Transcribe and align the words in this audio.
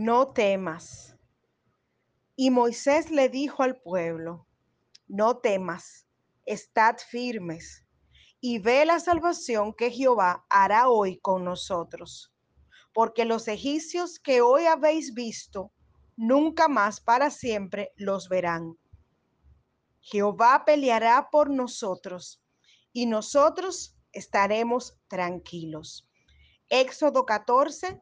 no 0.00 0.28
temas. 0.32 1.14
Y 2.34 2.48
Moisés 2.48 3.10
le 3.10 3.28
dijo 3.28 3.62
al 3.62 3.82
pueblo, 3.82 4.46
no 5.08 5.36
temas, 5.40 6.06
estad 6.46 6.96
firmes 6.96 7.84
y 8.40 8.60
ve 8.60 8.86
la 8.86 8.98
salvación 8.98 9.74
que 9.74 9.90
Jehová 9.90 10.46
hará 10.48 10.88
hoy 10.88 11.20
con 11.20 11.44
nosotros. 11.44 12.32
Porque 12.94 13.26
los 13.26 13.46
egipcios 13.46 14.18
que 14.18 14.40
hoy 14.40 14.64
habéis 14.64 15.12
visto, 15.12 15.70
nunca 16.16 16.66
más 16.66 17.02
para 17.02 17.30
siempre 17.30 17.92
los 17.96 18.30
verán. 18.30 18.78
Jehová 20.00 20.64
peleará 20.64 21.28
por 21.30 21.50
nosotros 21.50 22.42
y 22.94 23.04
nosotros 23.04 23.98
estaremos 24.12 24.96
tranquilos. 25.08 26.08
Éxodo 26.70 27.26
14, 27.26 28.00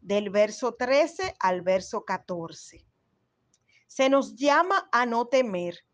del 0.00 0.30
verso 0.30 0.74
13 0.74 1.34
al 1.38 1.62
verso 1.62 2.04
14. 2.04 2.86
Se 3.86 4.08
nos 4.08 4.36
llama 4.36 4.88
a 4.92 5.06
no 5.06 5.26
temer, 5.26 5.84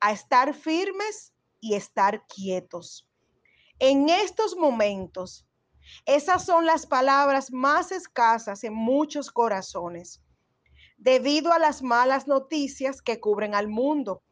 a 0.00 0.12
estar 0.12 0.54
firmes 0.54 1.32
y 1.60 1.74
estar 1.74 2.26
quietos. 2.26 3.08
En 3.78 4.08
estos 4.08 4.56
momentos, 4.56 5.46
esas 6.06 6.44
son 6.44 6.66
las 6.66 6.86
palabras 6.86 7.50
más 7.50 7.92
escasas 7.92 8.64
en 8.64 8.74
muchos 8.74 9.30
corazones, 9.30 10.22
debido 10.96 11.52
a 11.52 11.58
las 11.58 11.82
malas 11.82 12.26
noticias 12.26 13.02
que 13.02 13.20
cubren 13.20 13.54
al 13.54 13.68
mundo. 13.68 14.22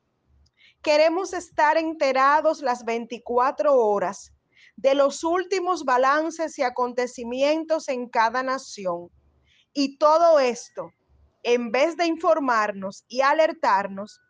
Queremos 0.83 1.33
estar 1.33 1.77
enterados 1.77 2.63
las 2.63 2.85
24 2.85 3.75
horas 3.75 4.33
de 4.79 4.95
los 4.95 5.25
últimos 5.25 5.85
balances 5.85 6.57
y 6.57 6.63
acontecimientos 6.63 7.89
en 7.89 8.09
cada 8.09 8.45
nación. 8.45 9.11
Y 9.73 9.99
todo 9.99 10.39
esto, 10.39 10.93
en 11.43 11.73
vez 11.73 11.97
de 11.97 12.07
informarnos 12.07 13.05
y 13.09 13.21
alertarnos, 13.21 14.21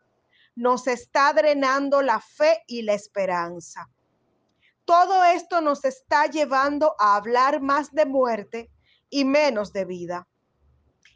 nos 0.56 0.86
está 0.86 1.34
drenando 1.34 2.00
la 2.00 2.18
fe 2.20 2.62
y 2.66 2.80
la 2.80 2.94
esperanza. 2.94 3.90
Todo 4.86 5.22
esto 5.22 5.60
nos 5.60 5.84
está 5.84 6.27
llevando 6.28 6.94
a 6.98 7.16
hablar 7.16 7.60
más 7.60 7.92
de 7.92 8.06
muerte 8.06 8.70
y 9.10 9.27
menos 9.27 9.74
de 9.74 9.84
vida. 9.84 10.27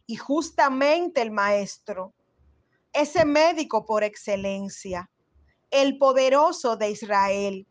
Y 0.06 0.16
justamente 0.16 1.22
el 1.22 1.30
maestro, 1.30 2.12
ese 2.92 3.24
médico 3.24 3.86
por 3.86 4.04
excelencia, 4.04 5.10
el 5.70 5.96
poderoso 5.96 6.76
de 6.76 6.90
Israel, 6.90 7.66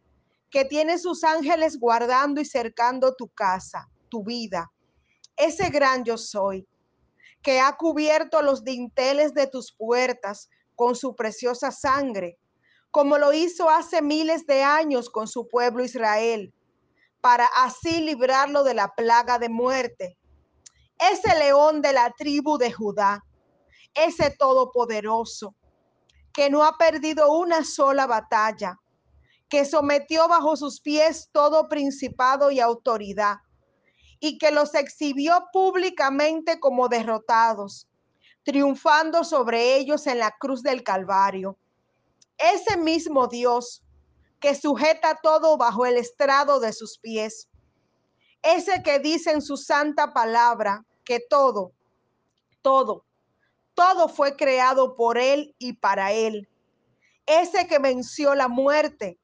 que 0.51 0.65
tiene 0.65 0.99
sus 0.99 1.23
ángeles 1.23 1.79
guardando 1.79 2.41
y 2.41 2.45
cercando 2.45 3.15
tu 3.15 3.29
casa, 3.29 3.89
tu 4.09 4.23
vida. 4.23 4.69
Ese 5.37 5.69
gran 5.69 6.03
yo 6.03 6.17
soy, 6.17 6.67
que 7.41 7.61
ha 7.61 7.75
cubierto 7.77 8.41
los 8.41 8.63
dinteles 8.63 9.33
de 9.33 9.47
tus 9.47 9.73
puertas 9.75 10.49
con 10.75 10.95
su 10.95 11.15
preciosa 11.15 11.71
sangre, 11.71 12.37
como 12.91 13.17
lo 13.17 13.31
hizo 13.31 13.69
hace 13.69 14.01
miles 14.01 14.45
de 14.45 14.61
años 14.61 15.09
con 15.09 15.27
su 15.27 15.47
pueblo 15.47 15.83
Israel, 15.85 16.53
para 17.21 17.45
así 17.55 18.01
librarlo 18.01 18.63
de 18.63 18.73
la 18.73 18.89
plaga 18.89 19.39
de 19.39 19.47
muerte. 19.47 20.17
Ese 20.99 21.39
león 21.39 21.81
de 21.81 21.93
la 21.93 22.11
tribu 22.11 22.57
de 22.57 22.71
Judá, 22.71 23.23
ese 23.93 24.35
todopoderoso, 24.37 25.55
que 26.33 26.49
no 26.49 26.63
ha 26.63 26.77
perdido 26.77 27.31
una 27.31 27.63
sola 27.63 28.05
batalla, 28.05 28.77
que 29.51 29.65
sometió 29.65 30.29
bajo 30.29 30.55
sus 30.55 30.79
pies 30.79 31.27
todo 31.33 31.67
principado 31.67 32.51
y 32.51 32.61
autoridad, 32.61 33.39
y 34.21 34.37
que 34.37 34.49
los 34.49 34.73
exhibió 34.75 35.49
públicamente 35.51 36.57
como 36.61 36.87
derrotados, 36.87 37.85
triunfando 38.43 39.25
sobre 39.25 39.75
ellos 39.75 40.07
en 40.07 40.19
la 40.19 40.31
cruz 40.39 40.63
del 40.63 40.83
Calvario. 40.83 41.57
Ese 42.37 42.77
mismo 42.77 43.27
Dios 43.27 43.83
que 44.39 44.55
sujeta 44.55 45.19
todo 45.21 45.57
bajo 45.57 45.85
el 45.85 45.97
estrado 45.97 46.61
de 46.61 46.71
sus 46.71 46.97
pies. 46.97 47.49
Ese 48.41 48.81
que 48.83 48.99
dice 48.99 49.31
en 49.31 49.41
su 49.41 49.57
santa 49.57 50.13
palabra 50.13 50.85
que 51.03 51.19
todo, 51.29 51.73
todo, 52.61 53.03
todo 53.73 54.07
fue 54.07 54.37
creado 54.37 54.95
por 54.95 55.17
Él 55.17 55.53
y 55.59 55.73
para 55.73 56.13
Él. 56.13 56.47
Ese 57.25 57.67
que 57.67 57.79
venció 57.79 58.33
la 58.33 58.47
muerte 58.47 59.19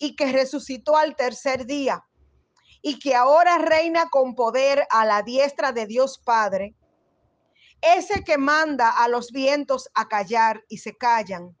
y 0.00 0.16
que 0.16 0.32
resucitó 0.32 0.96
al 0.96 1.14
tercer 1.14 1.66
día 1.66 2.02
y 2.82 2.98
que 2.98 3.14
ahora 3.14 3.58
reina 3.58 4.08
con 4.08 4.34
poder 4.34 4.86
a 4.90 5.04
la 5.04 5.22
diestra 5.22 5.72
de 5.72 5.86
Dios 5.86 6.18
Padre, 6.18 6.74
ese 7.82 8.24
que 8.24 8.38
manda 8.38 8.90
a 8.90 9.08
los 9.08 9.30
vientos 9.30 9.90
a 9.94 10.08
callar 10.08 10.64
y 10.68 10.78
se 10.78 10.96
callan, 10.96 11.54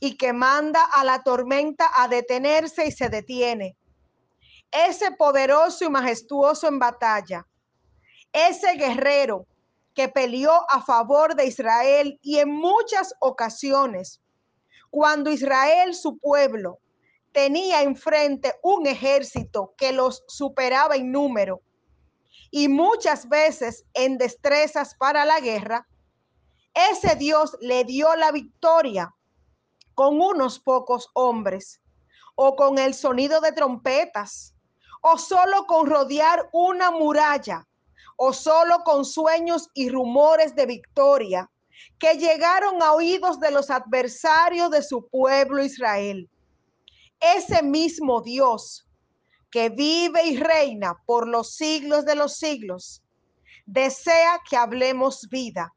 y 0.00 0.16
que 0.16 0.32
manda 0.32 0.84
a 0.84 1.04
la 1.04 1.22
tormenta 1.22 1.88
a 1.94 2.08
detenerse 2.08 2.86
y 2.86 2.90
se 2.90 3.08
detiene, 3.08 3.76
ese 4.72 5.12
poderoso 5.12 5.84
y 5.84 5.90
majestuoso 5.90 6.66
en 6.66 6.80
batalla, 6.80 7.46
ese 8.32 8.72
guerrero 8.72 9.46
que 9.94 10.08
peleó 10.08 10.68
a 10.68 10.82
favor 10.82 11.36
de 11.36 11.46
Israel 11.46 12.18
y 12.20 12.38
en 12.38 12.50
muchas 12.50 13.14
ocasiones, 13.20 14.20
cuando 14.90 15.30
Israel, 15.30 15.94
su 15.94 16.18
pueblo, 16.18 16.80
tenía 17.32 17.82
enfrente 17.82 18.54
un 18.62 18.86
ejército 18.86 19.74
que 19.76 19.92
los 19.92 20.24
superaba 20.26 20.96
en 20.96 21.12
número. 21.12 21.60
Y 22.50 22.68
muchas 22.68 23.28
veces 23.28 23.84
en 23.94 24.18
destrezas 24.18 24.94
para 24.94 25.24
la 25.24 25.40
guerra, 25.40 25.86
ese 26.74 27.16
Dios 27.16 27.56
le 27.60 27.84
dio 27.84 28.14
la 28.16 28.32
victoria 28.32 29.14
con 29.94 30.20
unos 30.20 30.58
pocos 30.58 31.10
hombres 31.14 31.80
o 32.34 32.56
con 32.56 32.78
el 32.78 32.94
sonido 32.94 33.40
de 33.40 33.52
trompetas 33.52 34.54
o 35.02 35.18
solo 35.18 35.66
con 35.66 35.86
rodear 35.86 36.48
una 36.52 36.90
muralla 36.90 37.66
o 38.16 38.32
solo 38.32 38.82
con 38.84 39.04
sueños 39.04 39.68
y 39.74 39.88
rumores 39.88 40.54
de 40.54 40.66
victoria 40.66 41.50
que 41.98 42.14
llegaron 42.14 42.82
a 42.82 42.92
oídos 42.92 43.40
de 43.40 43.50
los 43.50 43.70
adversarios 43.70 44.70
de 44.70 44.82
su 44.82 45.08
pueblo 45.08 45.62
Israel 45.62 46.28
ese 47.20 47.62
mismo 47.62 48.22
Dios 48.22 48.86
que 49.50 49.68
vive 49.68 50.26
y 50.26 50.36
reina 50.36 50.94
por 51.06 51.28
los 51.28 51.54
siglos 51.54 52.04
de 52.04 52.14
los 52.14 52.36
siglos, 52.36 53.02
desea 53.66 54.40
que 54.48 54.56
hablemos 54.56 55.28
vida. 55.28 55.74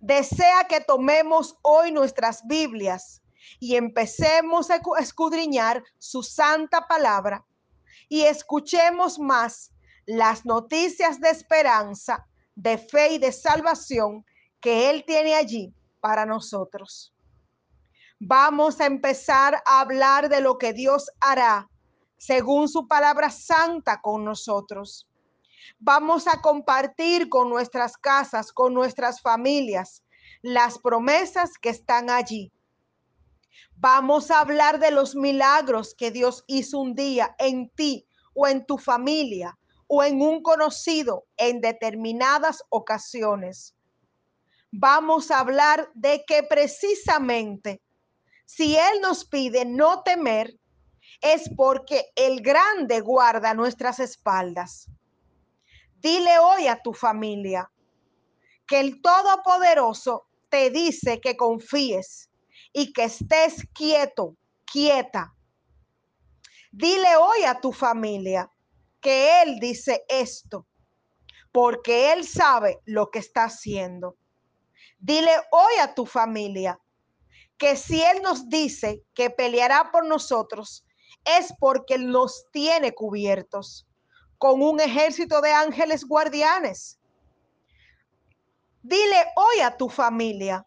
Desea 0.00 0.66
que 0.68 0.80
tomemos 0.80 1.56
hoy 1.62 1.90
nuestras 1.90 2.46
Biblias 2.46 3.22
y 3.58 3.76
empecemos 3.76 4.70
a 4.70 4.80
escudriñar 4.98 5.82
su 5.98 6.22
santa 6.22 6.86
palabra 6.86 7.44
y 8.08 8.22
escuchemos 8.22 9.18
más 9.18 9.72
las 10.06 10.44
noticias 10.44 11.20
de 11.20 11.30
esperanza, 11.30 12.26
de 12.54 12.78
fe 12.78 13.14
y 13.14 13.18
de 13.18 13.32
salvación 13.32 14.24
que 14.60 14.90
Él 14.90 15.04
tiene 15.06 15.34
allí 15.34 15.74
para 16.00 16.26
nosotros 16.26 17.12
vamos 18.20 18.80
a 18.80 18.86
empezar 18.86 19.62
a 19.66 19.80
hablar 19.80 20.28
de 20.28 20.40
lo 20.40 20.58
que 20.58 20.72
Dios 20.72 21.10
hará 21.20 21.68
según 22.16 22.68
su 22.68 22.88
palabra 22.88 23.30
santa 23.30 24.00
con 24.00 24.24
nosotros. 24.24 25.08
Vamos 25.78 26.26
a 26.26 26.40
compartir 26.40 27.28
con 27.28 27.48
nuestras 27.48 27.96
casas, 27.96 28.52
con 28.52 28.74
nuestras 28.74 29.20
familias, 29.20 30.02
las 30.42 30.78
promesas 30.78 31.52
que 31.58 31.68
están 31.68 32.10
allí. 32.10 32.52
Vamos 33.76 34.32
a 34.32 34.40
hablar 34.40 34.80
de 34.80 34.90
los 34.90 35.14
milagros 35.14 35.94
que 35.94 36.10
Dios 36.10 36.42
hizo 36.48 36.80
un 36.80 36.94
día 36.94 37.36
en 37.38 37.70
ti 37.70 38.08
o 38.34 38.48
en 38.48 38.66
tu 38.66 38.78
familia 38.78 39.56
o 39.86 40.02
en 40.02 40.20
un 40.20 40.42
conocido 40.42 41.26
en 41.36 41.60
determinadas 41.60 42.64
ocasiones. 42.70 43.76
Vamos 44.72 45.30
a 45.30 45.38
hablar 45.38 45.90
de 45.94 46.24
que 46.26 46.42
precisamente 46.42 47.80
si 48.48 48.76
Él 48.76 49.02
nos 49.02 49.26
pide 49.26 49.66
no 49.66 50.02
temer, 50.02 50.58
es 51.20 51.50
porque 51.54 52.06
el 52.16 52.40
grande 52.40 53.00
guarda 53.00 53.52
nuestras 53.52 54.00
espaldas. 54.00 54.90
Dile 55.96 56.38
hoy 56.38 56.66
a 56.66 56.80
tu 56.80 56.94
familia 56.94 57.70
que 58.66 58.80
el 58.80 59.02
Todopoderoso 59.02 60.28
te 60.48 60.70
dice 60.70 61.20
que 61.20 61.36
confíes 61.36 62.30
y 62.72 62.94
que 62.94 63.04
estés 63.04 63.68
quieto, 63.74 64.34
quieta. 64.64 65.34
Dile 66.72 67.16
hoy 67.16 67.44
a 67.44 67.60
tu 67.60 67.70
familia 67.70 68.50
que 69.02 69.42
Él 69.42 69.58
dice 69.60 70.06
esto, 70.08 70.66
porque 71.52 72.14
Él 72.14 72.24
sabe 72.24 72.80
lo 72.86 73.10
que 73.10 73.18
está 73.18 73.44
haciendo. 73.44 74.16
Dile 74.98 75.32
hoy 75.50 75.74
a 75.82 75.94
tu 75.94 76.06
familia 76.06 76.80
que 77.58 77.76
si 77.76 78.02
Él 78.02 78.22
nos 78.22 78.48
dice 78.48 79.04
que 79.14 79.30
peleará 79.30 79.90
por 79.90 80.06
nosotros, 80.06 80.86
es 81.24 81.52
porque 81.58 81.98
nos 81.98 82.46
tiene 82.52 82.94
cubiertos 82.94 83.86
con 84.38 84.62
un 84.62 84.80
ejército 84.80 85.40
de 85.40 85.52
ángeles 85.52 86.04
guardianes. 86.04 86.98
Dile 88.82 89.26
hoy 89.36 89.60
a 89.60 89.76
tu 89.76 89.88
familia 89.88 90.64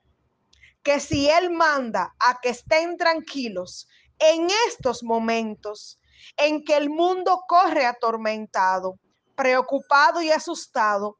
que 0.83 0.99
si 0.99 1.29
Él 1.29 1.49
manda 1.49 2.13
a 2.19 2.39
que 2.41 2.49
estén 2.49 2.97
tranquilos 2.97 3.87
en 4.19 4.47
estos 4.67 5.03
momentos 5.03 5.99
en 6.37 6.63
que 6.63 6.75
el 6.75 6.89
mundo 6.89 7.43
corre 7.47 7.85
atormentado, 7.85 8.99
preocupado 9.35 10.21
y 10.21 10.29
asustado, 10.29 11.17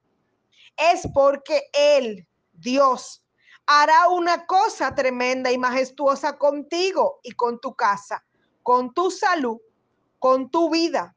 es 0.78 1.08
porque 1.14 1.64
Él, 1.74 2.28
Dios, 2.54 3.21
hará 3.66 4.10
una 4.10 4.46
cosa 4.46 4.94
tremenda 4.96 5.52
y 5.52 5.58
majestuosa 5.58 6.38
contigo 6.38 7.20
y 7.24 7.32
con 7.32 7.60
tu 7.60 7.76
casa, 7.76 8.24
con 8.64 8.94
tu 8.94 9.12
salud, 9.12 9.60
con 10.20 10.50
tu 10.50 10.70
vida. 10.70 11.16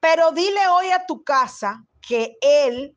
Pero 0.00 0.32
dile 0.32 0.68
hoy 0.68 0.90
a 0.90 1.06
tu 1.06 1.24
casa 1.24 1.84
que 2.06 2.36
Él, 2.40 2.96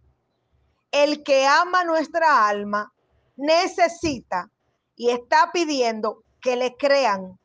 el 0.91 1.24
que 1.24 1.45
ama 1.45 1.83
nuestra 1.83 2.47
alma, 2.47 2.94
necesita 3.35 4.51
y 4.95 5.09
está 5.09 5.51
pidiendo 5.51 6.24
que 6.41 6.56
le 6.56 6.75
crean, 6.75 7.39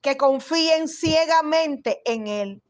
que 0.00 0.16
confíen 0.16 0.88
ciegamente 0.88 2.02
en 2.04 2.26
Él. 2.26 2.62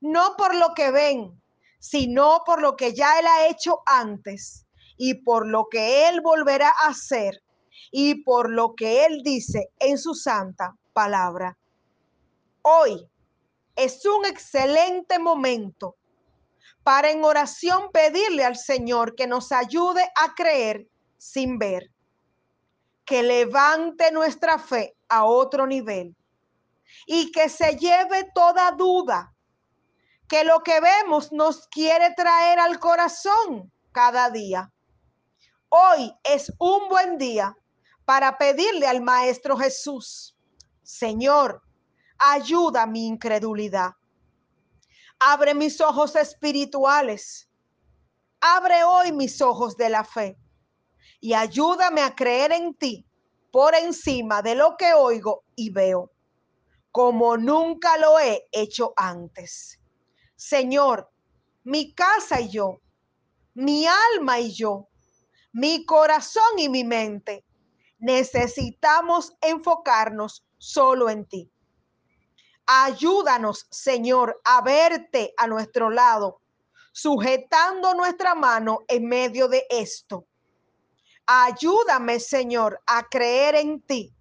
No 0.00 0.36
por 0.36 0.54
lo 0.54 0.74
que 0.74 0.90
ven, 0.90 1.40
sino 1.78 2.42
por 2.44 2.60
lo 2.60 2.76
que 2.76 2.94
ya 2.94 3.18
Él 3.18 3.26
ha 3.26 3.46
hecho 3.48 3.82
antes 3.86 4.66
y 5.02 5.14
por 5.14 5.46
lo 5.46 5.68
que 5.70 6.10
Él 6.10 6.20
volverá 6.20 6.68
a 6.68 6.88
hacer 6.88 7.42
y 7.90 8.22
por 8.22 8.50
lo 8.50 8.74
que 8.74 9.06
Él 9.06 9.22
dice 9.24 9.70
en 9.78 9.96
su 9.96 10.14
santa 10.14 10.76
palabra. 10.92 11.56
Hoy 12.60 13.08
es 13.76 14.04
un 14.04 14.26
excelente 14.26 15.18
momento 15.18 15.96
para 16.82 17.10
en 17.10 17.24
oración 17.24 17.90
pedirle 17.92 18.44
al 18.44 18.56
Señor 18.56 19.14
que 19.14 19.26
nos 19.26 19.52
ayude 19.52 20.02
a 20.16 20.34
creer 20.34 20.86
sin 21.16 21.58
ver, 21.58 21.90
que 23.06 23.22
levante 23.22 24.12
nuestra 24.12 24.58
fe 24.58 24.98
a 25.08 25.24
otro 25.24 25.66
nivel 25.66 26.14
y 27.06 27.32
que 27.32 27.48
se 27.48 27.76
lleve 27.76 28.30
toda 28.34 28.70
duda 28.72 29.34
que 30.28 30.44
lo 30.44 30.60
que 30.62 30.78
vemos 30.78 31.32
nos 31.32 31.66
quiere 31.68 32.12
traer 32.14 32.60
al 32.60 32.78
corazón 32.78 33.72
cada 33.92 34.28
día. 34.28 34.70
Hoy 35.72 36.12
es 36.24 36.52
un 36.58 36.88
buen 36.88 37.16
día 37.16 37.56
para 38.04 38.36
pedirle 38.36 38.88
al 38.88 39.02
Maestro 39.02 39.56
Jesús, 39.56 40.36
Señor, 40.82 41.62
ayuda 42.18 42.86
mi 42.86 43.06
incredulidad. 43.06 43.92
Abre 45.20 45.54
mis 45.54 45.80
ojos 45.80 46.16
espirituales. 46.16 47.48
Abre 48.40 48.82
hoy 48.82 49.12
mis 49.12 49.40
ojos 49.40 49.76
de 49.76 49.90
la 49.90 50.02
fe 50.02 50.36
y 51.20 51.34
ayúdame 51.34 52.00
a 52.00 52.16
creer 52.16 52.50
en 52.50 52.74
ti 52.74 53.06
por 53.52 53.76
encima 53.76 54.42
de 54.42 54.56
lo 54.56 54.76
que 54.76 54.92
oigo 54.92 55.44
y 55.54 55.70
veo, 55.70 56.10
como 56.90 57.36
nunca 57.36 57.96
lo 57.96 58.18
he 58.18 58.48
hecho 58.50 58.92
antes. 58.96 59.78
Señor, 60.34 61.08
mi 61.62 61.94
casa 61.94 62.40
y 62.40 62.48
yo, 62.48 62.80
mi 63.54 63.86
alma 63.86 64.40
y 64.40 64.52
yo, 64.52 64.89
mi 65.52 65.84
corazón 65.84 66.58
y 66.58 66.68
mi 66.68 66.84
mente, 66.84 67.44
necesitamos 67.98 69.36
enfocarnos 69.40 70.44
solo 70.58 71.10
en 71.10 71.26
ti. 71.26 71.50
Ayúdanos, 72.66 73.66
Señor, 73.70 74.40
a 74.44 74.62
verte 74.62 75.34
a 75.36 75.46
nuestro 75.46 75.90
lado, 75.90 76.40
sujetando 76.92 77.94
nuestra 77.94 78.34
mano 78.34 78.80
en 78.88 79.06
medio 79.06 79.48
de 79.48 79.66
esto. 79.70 80.26
Ayúdame, 81.26 82.20
Señor, 82.20 82.80
a 82.86 83.08
creer 83.08 83.56
en 83.56 83.80
ti 83.82 84.14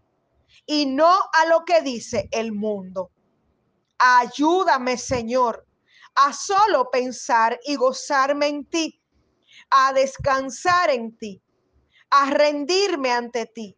y 0.66 0.86
no 0.86 1.20
a 1.34 1.46
lo 1.46 1.66
que 1.66 1.82
dice 1.82 2.28
el 2.32 2.52
mundo. 2.52 3.12
Ayúdame, 3.98 4.98
Señor, 4.98 5.66
a 6.16 6.34
solo 6.34 6.90
pensar 6.92 7.60
y 7.66 7.76
gozarme 7.76 8.48
en 8.48 8.66
ti, 8.66 8.99
a 9.70 9.94
descansar 9.94 10.90
en 10.90 11.18
ti, 11.18 11.42
a 12.10 12.30
rendirme 12.32 13.12
ante 13.12 13.46
ti. 13.46 13.78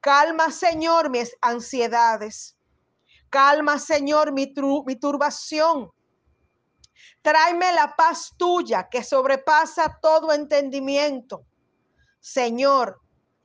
Calma, 0.00 0.50
Señor, 0.50 1.10
mis 1.10 1.34
ansiedades. 1.40 2.56
Calma, 3.30 3.78
Señor, 3.78 4.32
mi, 4.32 4.52
mi 4.86 4.96
turbación. 4.96 5.90
Tráeme 7.22 7.72
la 7.72 7.94
paz 7.96 8.32
tuya 8.36 8.88
que 8.90 9.04
sobrepasa 9.04 9.98
todo 10.02 10.32
entendimiento. 10.32 11.44
Señor, 12.20 13.00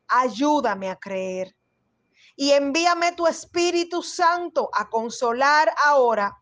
ayúdame 0.08 0.90
a 0.90 0.96
creer. 0.96 1.56
Y 2.36 2.52
envíame 2.52 3.14
tu 3.14 3.28
Espíritu 3.28 4.02
Santo 4.02 4.70
a 4.74 4.90
consolar 4.90 5.72
ahora 5.86 6.36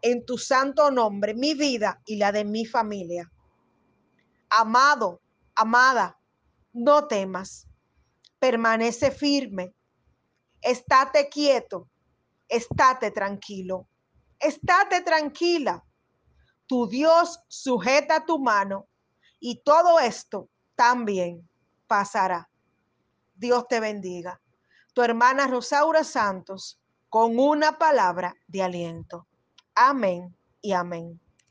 en 0.00 0.24
tu 0.24 0.38
santo 0.38 0.90
nombre 0.90 1.34
mi 1.34 1.54
vida 1.54 2.00
y 2.06 2.16
la 2.16 2.32
de 2.32 2.44
mi 2.44 2.64
familia. 2.64 3.30
Amado, 4.50 5.20
amada, 5.54 6.18
no 6.72 7.06
temas, 7.06 7.66
permanece 8.38 9.10
firme, 9.10 9.74
estate 10.62 11.28
quieto, 11.28 11.88
estate 12.48 13.10
tranquilo, 13.10 13.88
estate 14.38 15.02
tranquila. 15.02 15.84
Tu 16.66 16.86
Dios 16.88 17.40
sujeta 17.48 18.24
tu 18.26 18.38
mano 18.38 18.88
y 19.40 19.62
todo 19.62 19.98
esto 19.98 20.48
también 20.74 21.48
pasará. 21.86 22.48
Dios 23.34 23.66
te 23.68 23.80
bendiga. 23.80 24.40
Tu 24.92 25.02
hermana 25.02 25.46
Rosaura 25.46 26.04
Santos 26.04 26.80
con 27.08 27.38
una 27.38 27.78
palabra 27.78 28.34
de 28.46 28.62
aliento. 28.62 29.26
Amén 29.74 30.36
y 30.60 30.72
amén. 30.72 31.20